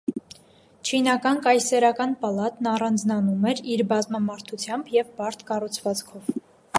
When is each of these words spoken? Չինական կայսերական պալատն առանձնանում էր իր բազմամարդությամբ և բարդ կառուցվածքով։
Չինական 0.91 1.41
կայսերական 1.47 2.15
պալատն 2.23 2.69
առանձնանում 2.71 3.45
էր 3.51 3.63
իր 3.75 3.83
բազմամարդությամբ 3.93 4.93
և 4.97 5.13
բարդ 5.21 5.45
կառուցվածքով։ 5.51 6.33